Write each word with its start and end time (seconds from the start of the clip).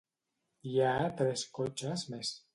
Hi 0.69 0.73
ha 0.85 0.95
tres 1.21 1.45
cotxes 1.61 2.09
més. 2.17 2.35